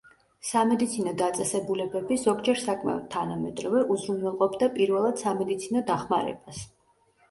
[0.51, 6.69] სამედიცინო დაწესებულებები, ზოგჯერ საკმაოდ თანამედროვე, უზრუნველყოფდა პირველად სამედიცინო დახმარებას.